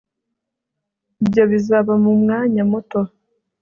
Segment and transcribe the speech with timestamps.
[1.21, 2.99] ibyo bizaba mu mwanya muto